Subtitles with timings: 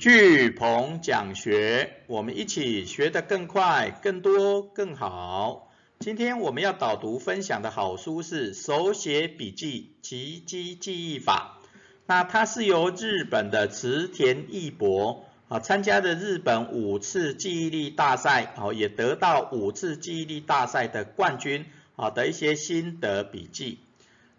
[0.00, 5.70] 巨鹏讲学，我们一起学得更快、更多、更好。
[5.98, 11.60] 今天我们要导读分享的好书是《手写笔记奇迹记忆法》。
[12.06, 23.80] 那它是由日本的池田义博啊参加的日本五次记忆力大赛，哦也得到五次记忆力大赛的冠军啊的一些心得笔记。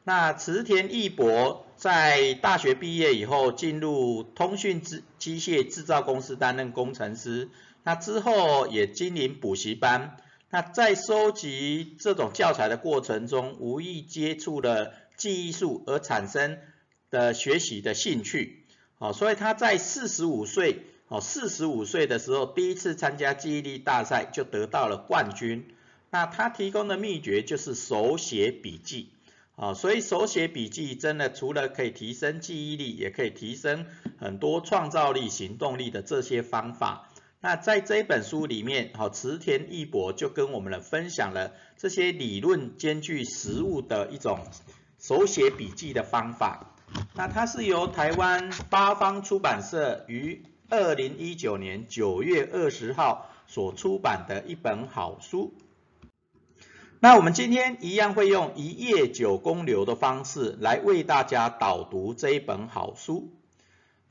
[0.04, 7.50] 那池田义博在大学毕业以后，进入通讯机机械制造公司担任工程师。
[7.82, 10.16] 那之后也经营补习班。
[10.52, 16.60] 那在收集这种教材的过程中，无意接触了记忆术而产生
[17.10, 18.64] 的学习的兴趣。
[19.00, 25.74] 好，所以他在四十五岁，哦，四十五岁的时候，第一次参加记忆力大赛就得到了冠军。
[26.12, 29.10] 那他提供的秘诀就是手写笔记。
[29.56, 33.86] 啊，所以手写笔记真的除了可以提升记忆力，也可以提升
[34.18, 37.10] 很多创造力、行动力的这些方法。
[37.42, 44.40] 那在这本书里面，好，池田义博就跟我们分享了这些理论兼具实物的一种
[45.00, 46.76] 手写笔记的方法。
[47.16, 55.54] 那它是由台湾八方出版社于二零一九年九月二十号所出版的一本好书。
[57.04, 63.34] 那我们今天一样会用一页九公流的方式来为大家导读这一本好书。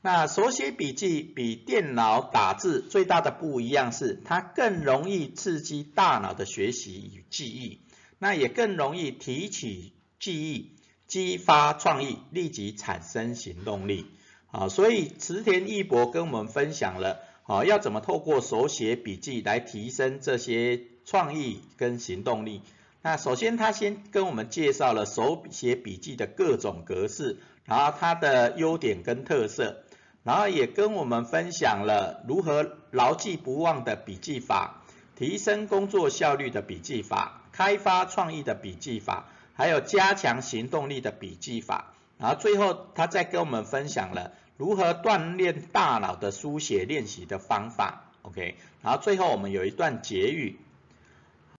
[0.01, 7.79] 那手写笔记比电脑打字最大的不一样是，它更容易刺激大脑的学习与记忆，
[8.19, 10.71] 那也更容易提起记忆，
[11.07, 14.07] 激发创意，立即产生行动力。
[14.51, 22.61] 啊，所以池田义博跟我们分享了，啊，要怎么透过手写笔记来提升这些创意跟行动力。
[23.03, 29.81] 那首先，他先跟我们介绍了手写笔记的各种格式，然后它的优点跟特色，
[30.23, 34.83] 然后也跟我们分享了如何牢记不忘的笔记法，
[35.15, 41.93] 提升工作效率的笔记法，开发创意的笔记法，还有加强行动力的笔记法。
[42.19, 48.11] 然后最后，他再跟我们分享了如何锻炼大脑的书写练习的方法。
[48.21, 50.59] OK，然后最后我们有一段结语。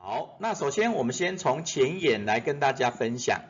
[0.05, 3.43] 好，那首先我们先从前言来跟大家分享，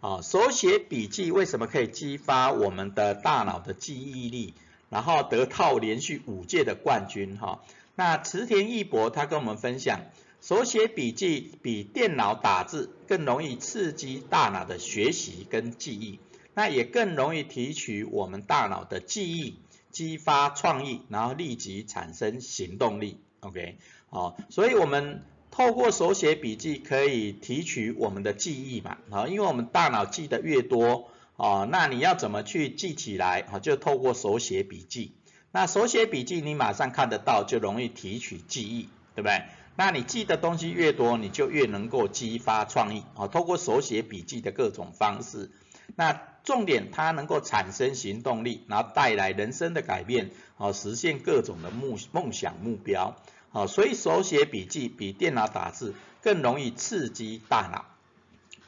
[0.00, 4.54] 啊，手写笔记为什么可以激发我们的大脑的记忆力，
[4.90, 7.64] 然后得到连续五届的冠军哈。
[7.96, 10.02] 那池田义博他跟我们分享，
[10.40, 16.20] 手写笔记比电脑打字更容易刺激大脑的学习跟记忆，
[16.54, 19.58] 那也更容易提取我们大脑的记忆，
[19.90, 23.18] 激发创意，然后立即产生行动力。
[23.40, 23.78] OK，
[24.10, 25.24] 好，所以我们。
[25.58, 33.40] 透过手写笔记可以提取我们的记忆嘛，啊，因为我们大脑记得越多，哦，那你要怎么去记起来？
[33.50, 35.16] 啊，就透过手写笔记。
[35.50, 39.42] 那手写笔记你马上看得到，就容易提取记忆，对不对？
[39.74, 45.50] 那你记的东西越多，你就越能够激发创意，啊，透过手写笔记的各种方式。
[45.96, 53.16] 那重点它能够产生行动力，然后带来人生的改变，啊，实现各种的目梦想目标。
[53.50, 57.84] 好，所以手写笔记比电脑打字更容易刺激大脑。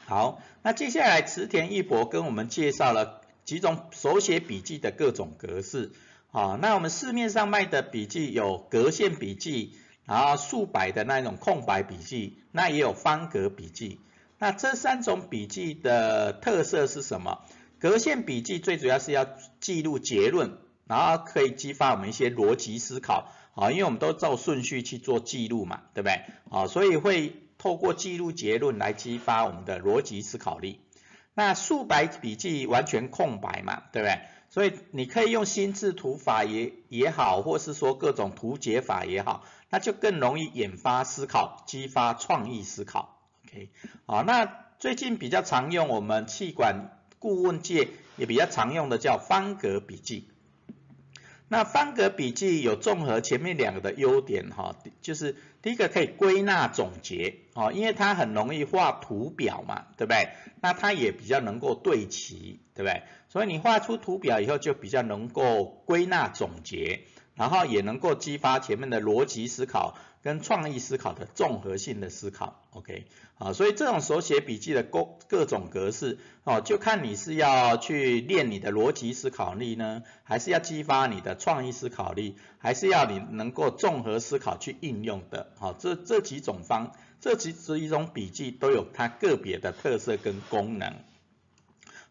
[0.05, 5.91] 好，那接下来池田一博跟我们介绍了几种手写笔记的各种格式。
[6.31, 9.75] 好，那我们市面上卖的笔记有格线笔记，
[10.05, 13.99] 然后竖白的那种空白笔记，那也有方格笔记。
[14.39, 17.41] 那这三种笔记的特色是什么？
[17.79, 19.27] 格线笔记最主要是要
[19.59, 23.31] 记录结论，然后可以激发我们一些逻辑思考。
[23.53, 26.21] 啊，因为我们都照顺序去做记录嘛，对不对？
[26.49, 30.79] 啊，所以会透过记录结论来激发我们的逻辑思考力。
[31.33, 34.21] 那素白笔记完全空白嘛，对不对？
[34.49, 43.17] 所以你可以用心智图法也也好，或是说各种图解法也好，那就更容易引发思考，激发创意思考。
[43.45, 43.69] OK，
[44.05, 47.87] 好，那最近比较常用，我们气管顾问界
[48.17, 50.30] 也比较常用的叫方格笔记。
[51.51, 60.29] 那方格笔记有综合前面两个的优点哈，就是第一个可以归纳总结哦，因为它很容易画图表嘛，对不对？
[60.61, 63.03] 那它也比较能够对齐，对不对？
[63.27, 67.01] 所以你画出图表以后就比较能够归纳总结，
[67.35, 69.97] 然后也能够激发前面的逻辑思考。
[70.23, 73.05] 跟创意思考的综合性的思考，OK，
[73.39, 90.93] 啊，所以这种手写笔记的各各种格式，哦，就看你是要去练你的逻辑思考力呢，还是要激发你的创意思考力，还是要你能够综合思考去应用的，好，这这几种方，这几几种笔记都有它个别的特色跟功能。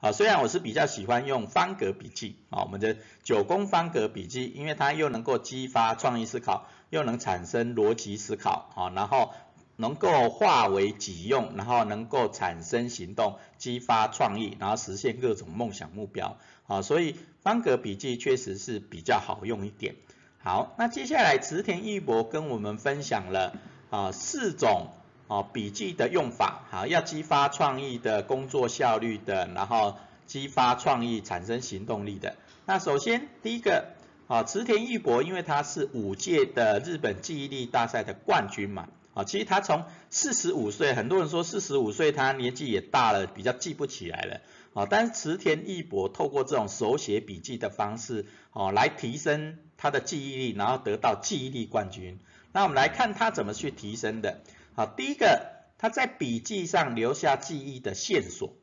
[0.03, 9.33] 好，虽然我是比较喜欢用方格笔记啊，我们的九宫方格笔记，因为它又能够激发创意思考，又能产生逻辑思考啊，然后
[9.77, 19.95] 能够化为己用，然后能够产生行动，激发创意，然后实现各种梦想目标啊，所以方格笔记确实是比较好用一点。
[20.43, 23.55] 好，那接下来池田义博跟我们分享了
[23.89, 24.89] 啊四种。
[25.33, 29.97] 哦，笔记的用法，好，要激发创意的工作效率的，然后
[30.27, 32.35] 激发创意产生行动力的。
[32.67, 33.95] 那首先第一个，
[34.31, 44.41] 啊，池田义博，因为他是五届的日本记忆力大赛的冠军嘛，啊，其实他从四十五岁，很多人说四十五岁他年纪也大了，比较记不起来了，
[44.73, 52.21] 啊，但是池田义博透过这种手写笔记的方式，哦，来提升他的记忆力，然后得到记忆力冠军。
[52.53, 54.43] 那我们来看他怎么去提升的。
[54.77, 55.45] 好，第一个，
[55.77, 58.55] 他在笔记上留下记忆的线索，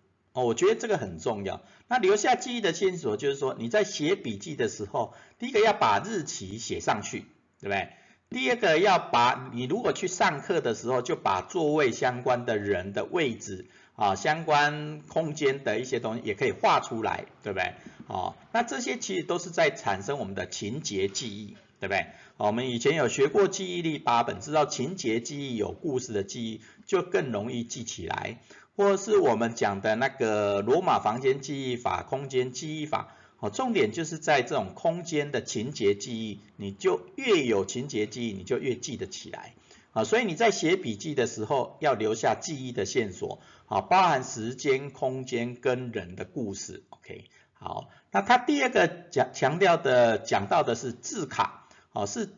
[0.44, 1.62] 我觉得这个很重要。
[1.88, 7.26] 那留下记忆的线索，就是说你在写笔记的时候，第一个要把日期写上去，
[7.60, 7.90] 对不对？
[8.30, 17.74] 第二个要把你如果去上课的时候，就把座位相关的人的位置啊，相关空间的一些东西也可以画出来，对不对？
[18.08, 21.56] 哦，那这些其实都是在产生我们的情节记忆。
[21.80, 22.08] 对不对？
[22.38, 28.40] 我们以前有学过记忆力八本，知道情节记忆有故事的记忆就更容易记起来，
[28.78, 39.56] 或者是我们讲的那个罗马房间记忆法、空间记忆法，哦，重点就是在这种空间的情节记忆，你就越有情节记忆，你就越记得起来，
[39.92, 51.64] 啊，所以你在写笔记的时候要留下记忆的线索，啊，包含时间、空间跟人的故事，OK，好，那他第二个讲强调的讲到的是字卡。
[51.94, 52.30] 哦，是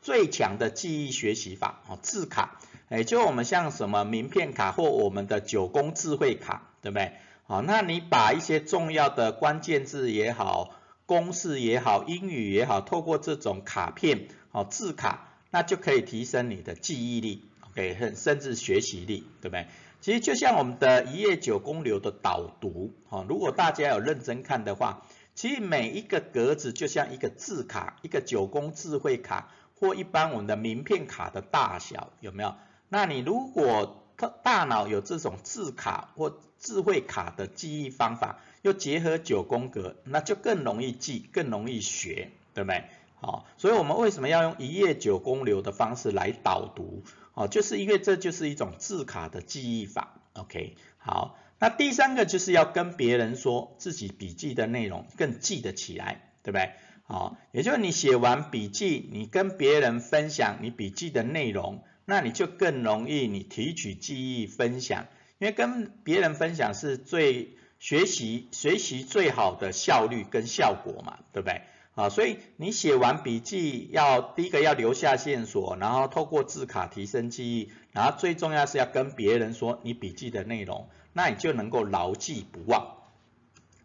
[0.00, 7.12] 最强的记忆学习法哦，字卡，哎，就我们像什么名片卡或我们的九宫智慧卡，对不对？
[7.46, 10.74] 好，那你把一些重要的关键字也好，
[11.06, 19.66] 公式也好，英语也好，透过这种卡片，哦，字卡，那就可以提升你的记忆力，OK，很甚至学习力，对不对？
[20.00, 25.02] 其实就像我们的一页九宫流的导读，哦，如果大家有认真看的话。
[25.34, 32.56] 其实每一个格子就像一个字卡，一个九宫智慧卡或一般我们的名片卡的大小，有没有？
[32.88, 34.04] 那你如果
[34.42, 42.84] 大脑有这种字卡或智慧卡的记忆方法，又结合九宫格，那就更容易记，更容易学，对不对？
[43.20, 47.04] 好，所以我们为什么要用一页九宫流的方式来导读？
[47.34, 50.20] 哦，就是因为这就是一种字卡的记忆法。
[50.34, 51.36] OK，好。
[51.60, 56.70] 那第三个就是要跟别人说自己笔记的内容更记得起来，对不对？
[57.02, 65.08] 好，也就是你写完笔记，你跟别人分享你笔记的内容，那你就更容易你提取记忆分享，
[65.38, 71.60] 因为跟别人分享是最学习学习最好的效率跟效果嘛，对不对？
[71.94, 80.88] 啊，所以你写完笔记要第一个要留下线索，然后透过字卡提升记忆，然后最重要是要跟别人说你笔记的内容。
[81.12, 82.96] 那你就能够牢记不忘。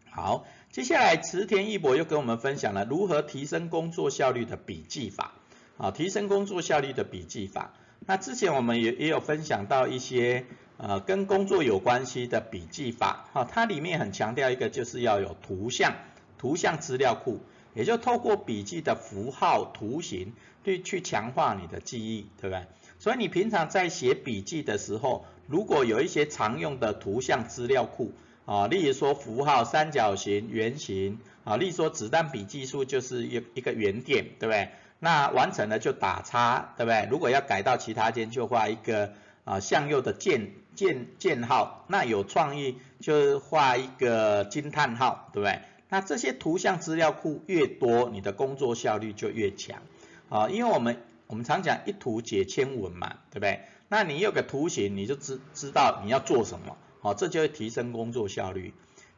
[0.08, 5.34] 好，接下来池田一博又跟我们分享了如何提升工作效率的笔记法。
[5.76, 7.74] 啊，提升工作效率的笔记法。
[8.06, 10.44] 那之前我们也也有分享到一些
[10.76, 13.28] 呃跟工作有关系的笔记法。
[13.32, 15.94] 哈，它里面很强调一个就是要有图像，
[16.36, 17.40] 图像资料库，
[17.74, 20.34] 也就透过笔记的符号、图形，
[20.64, 22.66] 去去强化你的记忆，对不对？
[22.98, 28.12] 所以你平常在写笔记的时候，如果有一些常用的图像资料库
[28.44, 34.70] 啊，例如说符号、三角形、圆形啊，例如说子弹笔记数就是一一个圆点，对不对？
[34.98, 37.06] 那完成了就打叉，对不对？
[37.10, 39.12] 如果要改到其他间，就画一个
[39.44, 41.84] 啊向右的箭箭箭号。
[41.88, 45.60] 那有创意就画一个惊叹号，对不对？
[45.90, 49.82] 那这些图像资料库越多，你的工作效率就越强
[50.30, 53.60] 啊，因为我们我们常讲一图解千文嘛，对不对？
[53.88, 58.72] 那你有个图形，你就知知道你要做什么，好，这就会提升工作效率。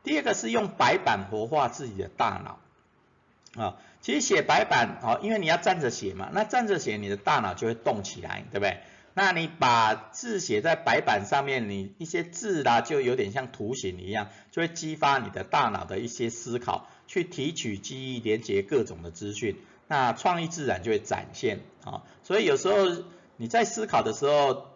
[0.07, 8.79] 第二个是用白板活化自己的大脑，啊，其实写白板，哦，因为你要站着写嘛，那站着写你的大脑就会动起来，对不对？
[9.15, 19.57] 那你把字写在白板上面，你一些字啦，就有点像图形一样，就会激发你的大脑的一些思考，去提取记忆，连接各种的资讯，
[19.89, 23.05] 那创意自然就会展现，啊，所以有时候。
[23.39, 24.69] 你在思考的时候，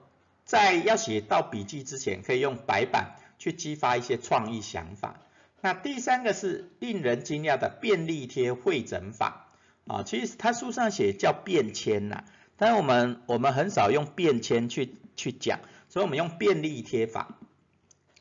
[0.45, 5.19] 在要写到笔记之前，可以用白板去激发一些创意想法。
[5.61, 9.49] 那第三个是令人惊讶的便利贴会诊法
[9.87, 12.23] 啊，其实他书上写叫便签呐，
[12.57, 17.37] 但我们我们很少用便签去去讲，所以我们用便利贴法。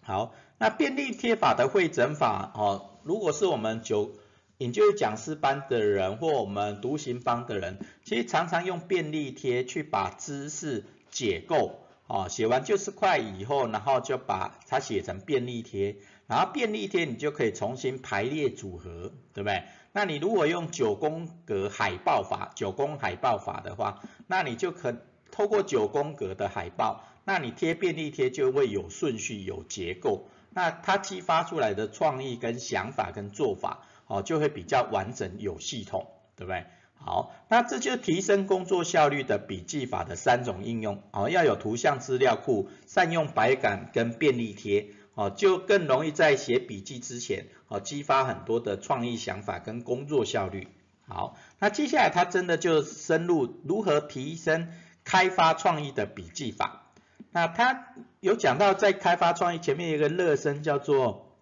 [0.02, 4.12] 好，那便利贴法的会诊法哦，如果是我们九
[4.58, 19.64] 研究讲师班的人或我们独行班的人，其实常常用便利贴去把知识解构哦，写完就是快以后，然后就把它写成便利贴，然后便利贴你就可以重新排列组合，对不对？
[19.92, 24.96] 那你如果用九宫格海报法，九宫海报法的话，那你就可
[25.32, 36.66] 透过九宫格的海报，那你贴便利贴就会有顺序、有结构，那它激发出来的创意跟想法跟做法，哦，就会比较完整、有系统，对不对？
[37.00, 44.92] 好，那这就提升工作效率的笔记法的三种应用，哦，要有图像资料库，善用白板跟便利贴。
[45.16, 50.70] 哦，就更容易在写笔记之前，哦，激发很多的创意想法跟工作效率。
[51.06, 54.70] 好，那接下来他真的就深入如何提升
[55.04, 56.94] 开发创意的笔记法。
[57.32, 57.88] 那他
[58.22, 61.36] 有讲到在开发创意前面有一个热身叫做，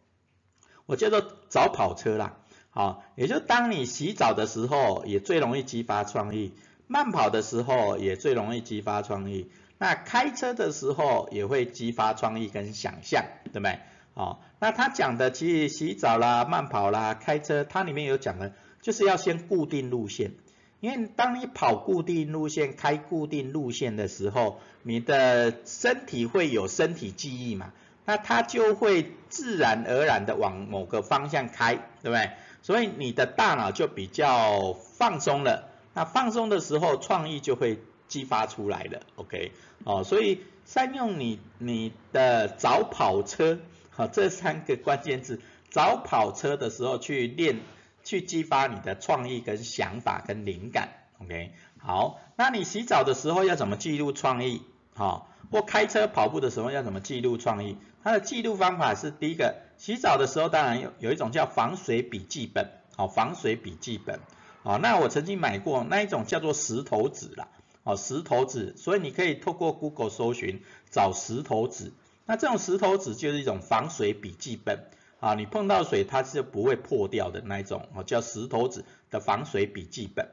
[0.87, 2.36] 我叫做早跑车啦。
[2.77, 6.51] 好，也就当你洗澡的时候，也最容易激发创意；
[6.85, 9.49] 慢跑的时候，也最容易激发创意。
[9.79, 13.79] 那开车的时候也会激发创意跟想象，对不对？
[14.13, 18.53] 哦，那他讲的其实洗澡啦、慢跑啦、开车，它里面有讲的，
[18.83, 20.33] 就是要先固定路线，
[20.79, 27.73] 因为当你跑固定路线、开固定路线的时候，你的身体会有身体记忆嘛，
[28.05, 32.29] 那它就会自然而然的往某个方向开，对不对？
[32.67, 37.79] 所以你的大脑就比较放松了，那放松的时候，创意就会。
[38.07, 39.51] 激发出来了，OK，
[39.83, 43.59] 哦，所以善用你你的早跑车，
[43.89, 47.59] 好，这三个关键字，早跑车的时候去练，
[48.05, 50.87] 去激发你的创意跟想法跟灵感
[51.21, 54.61] ，OK，好，那你洗澡的时候要怎么记录创意？
[54.95, 57.75] 好，或开车跑步的时候要怎么记录创意？
[58.07, 64.21] 它的记录方法是第一个，洗澡的时候当然有有一种叫防水笔记本，好，防水笔记本，
[64.63, 67.49] 好，那我曾经买过那一种叫做石头纸啦。
[67.83, 71.91] 哦，石头纸，所以你可以透过 Google 搜寻找石头纸。
[72.25, 74.85] 那这种石头纸就是一种防水笔记本
[75.19, 80.29] 啊，你碰到水它是不会破掉的那一种哦，叫石头纸的防水笔记本。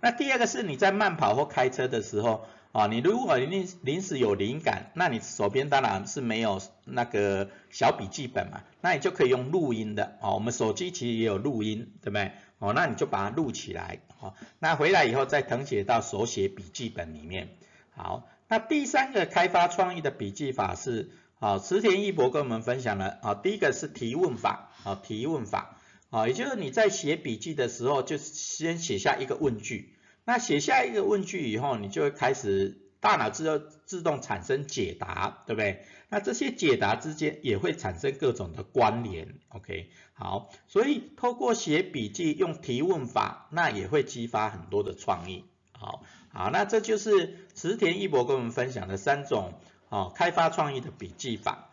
[0.00, 12.32] 那第二个是你在慢跑或开车的时候啊，你如果临临时有灵感，那你手边当然是没有那个小笔记本嘛，那你就可以用录音的哦，我们手机其实也有录音，对不对？
[12.58, 17.50] 哦，那你就把它录起来，哦，那回来以后再誊写到手写笔记本里面。
[17.94, 25.78] 好，那第三个开发创意的笔记法是，啊，池田一博跟我们分享了，啊，第一个是提问法，啊，提问法，
[26.10, 29.93] 啊，也就是你在写笔记的时候，就先写下一个问句，
[30.24, 32.80] 那写下一个问句以后，你就会开始。
[33.04, 35.84] 大脑自动自动产生解答，对不对？
[36.08, 39.90] 那这些解答之间也会产生各种的关联，OK？
[40.14, 45.44] 好，所以透过写笔记用提问法，那也会激发很多的创意。
[45.72, 46.02] 好，
[46.32, 49.52] 好，那这就是池田一博跟我们分享的三种
[49.90, 51.68] 哦开发创意的笔记法。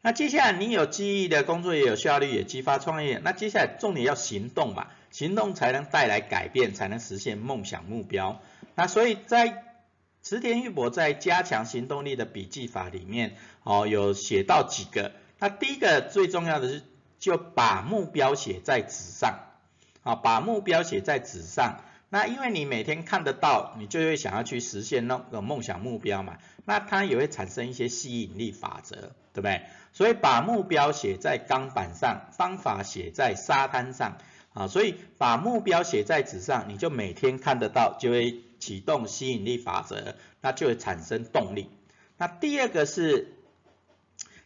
[0.00, 3.18] 那接下来你有记忆的工作也有效率，也激发创意。
[3.22, 8.40] 那接下来重点要行动嘛，行动才能带来改变，才能实现梦想目标。
[8.74, 9.64] 那所以在
[10.22, 15.12] 池田玉博在加强行动力的笔记法里面，哦，有写到几个。
[15.38, 16.82] 那第一个最重要的是，
[17.18, 19.40] 就把目标写在纸上，
[20.02, 21.80] 啊，把目标写在纸上。
[22.08, 26.38] 那因为你每天看得到，你就会想要去实现那个梦想目标嘛。
[26.64, 28.96] 那它也会产生一些吸引力法则，
[29.32, 29.62] 对不对？
[29.92, 34.18] 所以把目标写在钢板上，方法写在沙滩上，
[34.56, 38.40] 啊，所以把目标写在纸上，你就每天看得到，就会。
[38.58, 41.68] 启动吸引力法则，那就会产生动力。
[42.16, 43.36] 那第二个是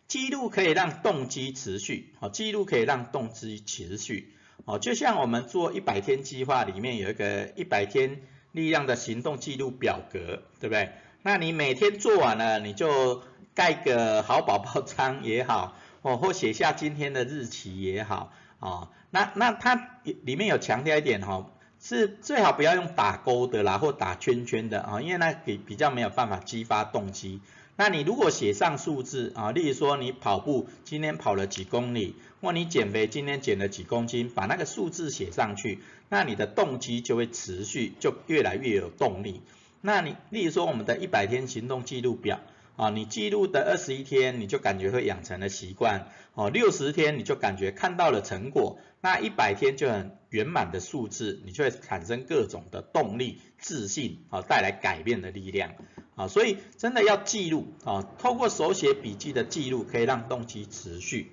[0.09, 10.91] 记录可以让动机持续，好，记录可以让动机持续，哦，就像我们做一百天计划里面有一个一百天力量的行动记录表格，对不对？
[11.23, 13.23] 那你每天做完了，你就
[13.55, 21.51] 盖个好宝宝 章也好，哦，或写下今天的日期也好，哦，那那它里面有强调一点哈。
[21.83, 27.41] 是最好不要用打勾的啦，或打圈圈的啊，因为那比比较没有办法激发动机。
[27.77, 35.79] 那你如果写上数字啊，例如说你跑步今天跑了几公里，或你减肥今天减了几公斤，把那个数字写上去，
[36.11, 39.41] 那你的动机就会持续，就越来越有动力。
[39.81, 42.41] 那你例如说我们的一百天行动记录表。
[42.81, 55.75] 啊，你记录的二十一天，你就感觉会养成了习惯，哦，六十天你就感觉看到了成果，那一百天就很圆满的数字，你就会产生各种的动力、自信，啊，带来改变的力量，
[56.15, 61.33] 啊，所以真的要记录啊，透过手写笔记的记录，可以让动机持续。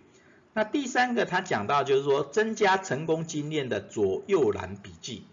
[0.51, 5.23] 那第三个他讲到就是说，增加成功经验的左右栏笔记，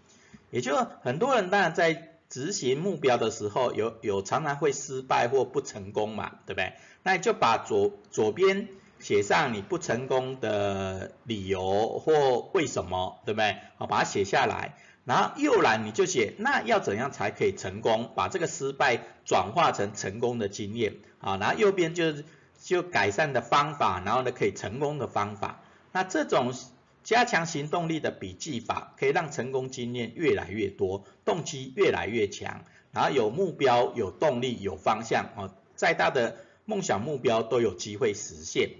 [0.49, 6.73] 也就很多人当然在执行目标的时候，有有常常会失败或不成功嘛，对不对？
[7.03, 8.67] 那你就把左左边
[8.99, 13.57] 写上你不成功的理由或为什么，对不对？
[13.77, 14.75] 好，把它写下来。
[15.05, 18.11] 然后右栏你就写，那要怎样才可以成功？
[18.15, 21.37] 把这个失败转化成成功的经验啊。
[21.37, 22.25] 然后右边就是
[22.59, 25.61] 就改善的方法，然后呢可以成功的方法。
[25.91, 26.53] 那这种
[27.05, 36.35] 加强行动力的笔记法，可以让成功经验越来越多，动机越来越强，然后有目标、有动力、有方向哦，再大的
[36.65, 38.71] 梦想目标都有机会实现。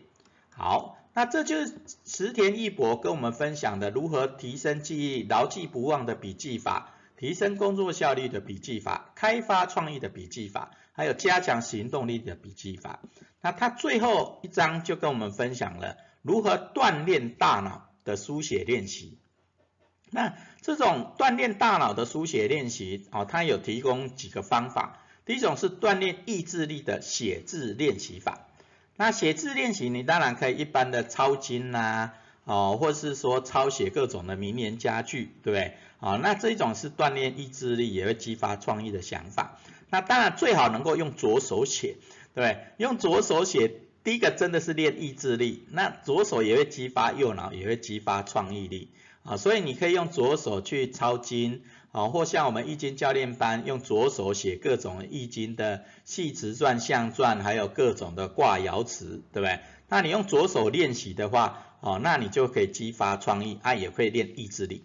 [0.50, 0.98] 好。
[1.18, 1.72] 那这就是
[2.04, 13.00] 池田义博跟我们分享的如何提升记忆、牢记不忘的笔记法，提升工作效率的笔记法，开发创意的笔记法，还有加强行动力的笔记法。
[13.40, 19.18] 那他最后一章就跟我们分享了如何锻炼大脑的书写练习。
[20.12, 25.02] 那这种锻炼大脑的书写练习，哦，它有提供几个方法。
[25.26, 28.48] 第一种是锻炼意志力的写字练习法。
[28.96, 32.12] 那写字练习，你当然可以一般的抄经呐，
[32.46, 35.74] 哦，或是说抄写各种的名言佳句，对不对？
[36.00, 39.58] 啊，那这种是锻炼意志力，也会激发创意的想法。
[39.90, 41.96] 那当然最好能够用左手写，
[42.36, 42.68] 对对？
[42.78, 43.72] 用左手写，
[44.06, 48.92] 第一个真的是练意志力，那左手也会激发右脑，也会激发创意力，
[49.24, 51.64] 啊，所以你可以用左手去抄经。
[51.92, 59.62] 啊，或像我们易经教练班，用左手写各种易经的系辞传、象传，还有各种的卦爻辞，对不对？
[59.88, 64.84] 那你用左手练习的话，哦，那你就可以激发创意，啊，也会练意志力。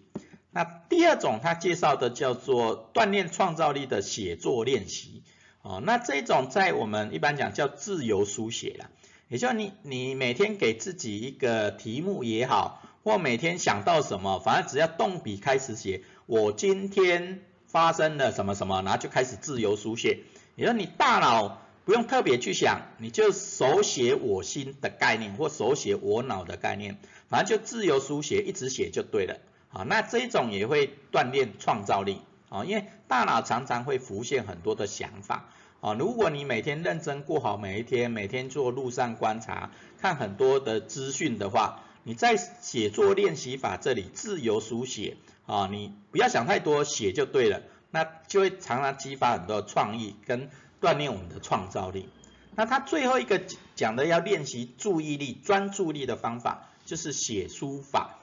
[0.51, 5.23] 那第二种他介绍的叫做锻炼创造力的写作练习，
[5.63, 8.89] 哦，那这种在我们一般讲叫自由书写啦，
[9.31, 16.01] 也就你你每天给自己一个题目也好，或每天想到什么，反正只要动笔开始写。
[16.25, 20.19] 我今天发生了什么什么，然后就开始自由书写。
[20.57, 26.97] 也就你大脑不用特别去想，你就手写我心的概念或手写我脑的概念，
[27.29, 29.37] 反正就自由书写，一直写就对了。
[29.69, 35.49] 好，那这种也会锻炼创造力啊，因为大脑常常会浮现很多的想法
[35.81, 35.93] 啊。
[35.93, 45.17] 如果你每天认真过好每一天，每天做路上观察，看很多的资讯的话，你在写作练习法这里自由书写。
[45.47, 52.07] 啊，你不要想太多，写就对了，那就会常常激发很多创意跟锻炼我们的创造力。
[52.55, 53.41] 那他最后一个
[53.75, 58.19] 讲的要练习注意力、专注力的方法，就是写书法。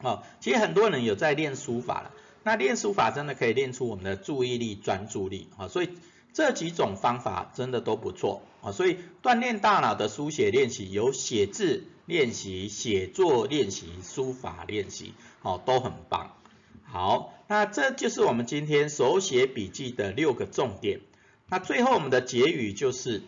[0.00, 2.10] 哦，其实很多人有在练书法了，
[2.42, 5.90] 那练书法真的可以练出我们的注意力、专注力啊，所以
[6.32, 15.12] 这几种方法真的都不错啊，所以锻炼大脑的书写练习有写字练习、写作练习、书法练习。
[15.44, 16.36] 哦，都很棒。
[16.84, 21.00] 好，那这就是我们今天手写笔记的六个重点。
[21.48, 23.22] 那最后我们的结语就是：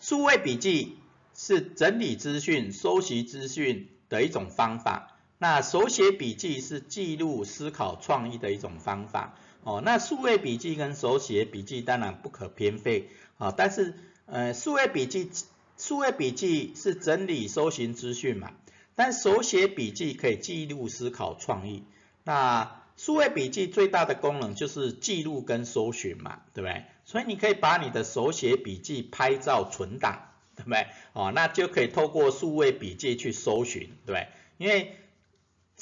[0.00, 0.96] 数位笔记
[1.36, 5.16] 是整理资讯、收集资讯的一种方法。
[5.38, 9.36] 那手写笔记是记录、思考、创意的一种方法。
[9.64, 13.52] 哦，那数位笔记跟手写笔记当然不可偏废啊。
[13.56, 13.94] 但是，
[14.26, 15.30] 呃，数位笔记，
[15.78, 18.50] 数位笔记是整理、搜寻资讯嘛。
[18.94, 21.84] 但手写笔记可以记录、思考、创意。
[22.24, 26.84] 那数位笔记最大的功能就是记录跟搜寻嘛，对不对？
[27.04, 30.86] 所以你可以把你的手写笔记拍照存档，对不对？
[31.14, 34.28] 哦，那就可以透过数位笔记去搜寻，对不对？
[34.58, 34.96] 因为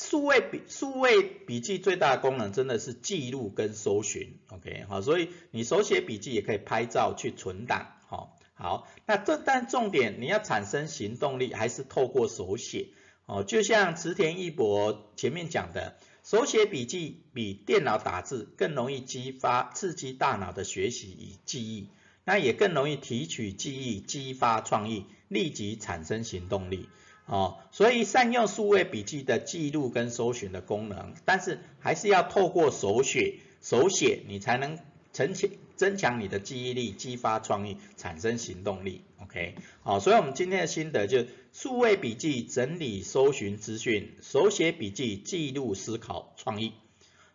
[0.00, 12.88] 数位笔数位笔记最大的功能真的是记录跟搜寻，OK，好，所以你手写笔记也可以拍照去存档，好，好，那这但重点你要产生行动力，还是透过手写。
[13.26, 21.90] 哦，就像池田一博前面讲的，手写笔记比电脑打字更容易激发、刺激大脑的学习与记忆，
[22.24, 26.88] 那也更容易提取记忆、激发创意、立即产生行动力。
[27.30, 34.78] 哦，所以善用数位笔记的记录跟搜寻的功能，但是还是要透过手写，手写你才能
[35.12, 39.02] 增强增强你的记忆力，激发创意，产生行动力。
[39.22, 41.24] OK，好，所以我们今天的心得就。
[41.52, 46.74] 数位笔记整理搜寻资讯，手写笔记记录思考创意。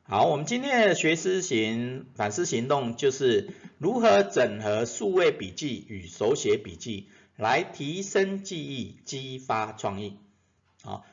[0.03, 10.17] 好，我们今天的学思行反思行动就是如何整合数位笔记与手写笔记来提升记忆、激发创意。
[10.83, 11.05] 好，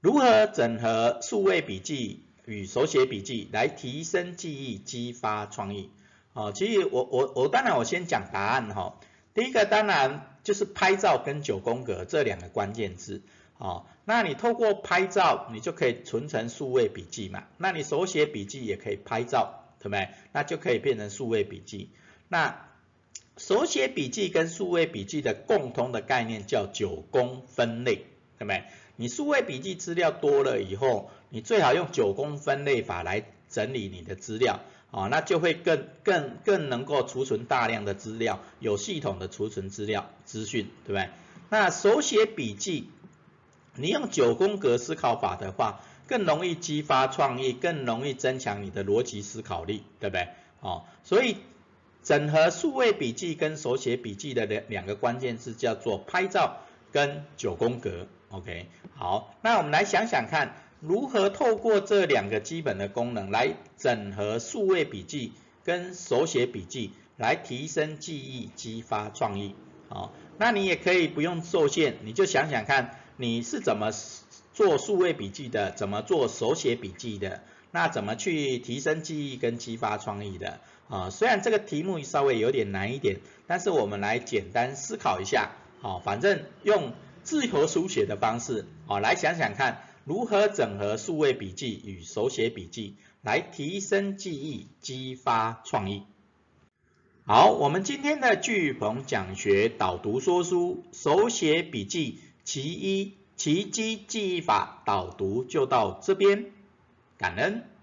[0.00, 5.90] 如何整合数位笔记与手写笔记来提升记忆、激发创意？
[6.32, 9.00] 哦，其实我我我当然我先讲答案哈。
[9.34, 13.22] 第一个当然就是拍照跟九宫格这两个关键字。
[13.58, 17.44] 哦，那你透过拍照，你就可以存成数位笔记嘛。
[17.56, 20.10] 那你手写笔记也可以拍照，对不对？
[20.32, 21.90] 那就可以变成数位笔记。
[22.28, 22.67] 那
[23.38, 28.04] 手写笔记跟数位笔记的共同的概念叫九宫分类，
[28.38, 28.64] 对不对？
[28.96, 41.08] 你数位笔记资料多了以后，你最好用九宫分类法来整理你的资料，啊，那就会更更更能够储存大量的资料，有系统的储存资料资讯，对不对？
[41.48, 42.90] 那手写笔记。
[43.80, 50.26] 你用九宫格思考法的话，更容易激发创意，更容易增强你的逻辑思考力，对不对？
[50.60, 51.36] 哦，所以
[52.08, 56.56] 整合数位笔记跟手写笔记的两两个关键字叫做拍照
[56.90, 58.66] 跟九宫格，OK？
[58.94, 69.54] 好，那我们来想想看，如何透过这两个基本的功能来整合数位笔记跟手写笔记，来提升记忆，激发创意。
[69.90, 73.00] 好，那你也可以不用受限，你就想想看。
[73.18, 73.90] 你是怎么
[74.54, 75.72] 做数位笔记的？
[75.72, 77.42] 怎么做手写笔记的？
[77.78, 80.58] 那怎么去提升记忆跟激发创意的？
[80.88, 96.02] 啊，虽然这个题目稍微有点难一点，但是我们来简单思考一下，好，反正用自由书写的方式，啊，来想想看如何整合数位笔记与手写笔记，来提升记忆、激发创意。
[97.26, 102.18] 好，我们今天的巨鹏讲学导读说书手写笔记。
[102.42, 106.46] 其一，奇迹记忆法导读就到这边，
[107.18, 107.77] 感恩。